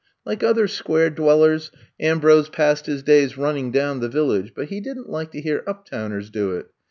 [0.25, 1.69] Like other Square dwellers,
[1.99, 5.41] Ambrose passed his days running down the Village, but he did n 't like to
[5.41, 6.71] hear uptowners do it.